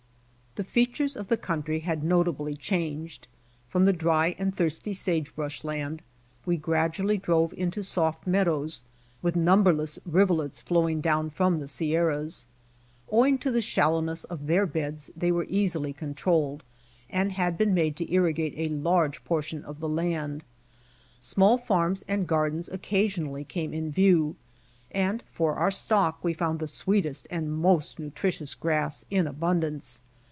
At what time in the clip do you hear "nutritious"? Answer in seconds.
27.99-28.53